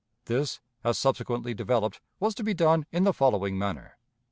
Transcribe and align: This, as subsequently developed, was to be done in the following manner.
This, 0.25 0.59
as 0.83 0.97
subsequently 0.97 1.53
developed, 1.53 2.01
was 2.19 2.33
to 2.33 2.43
be 2.43 2.55
done 2.55 2.87
in 2.91 3.03
the 3.03 3.13
following 3.13 3.55
manner. 3.59 3.97